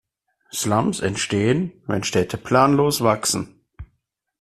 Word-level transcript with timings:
Slums 0.51 0.99
entstehen, 0.99 1.73
wenn 1.85 2.03
Städte 2.03 2.39
planlos 2.39 3.03
wachsen. 3.03 3.61